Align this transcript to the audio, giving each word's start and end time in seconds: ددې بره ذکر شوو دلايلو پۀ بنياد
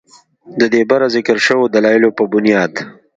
ددې 0.59 0.81
بره 0.89 1.07
ذکر 1.15 1.37
شوو 1.45 1.71
دلايلو 1.75 2.09
پۀ 2.17 2.23
بنياد 2.31 2.73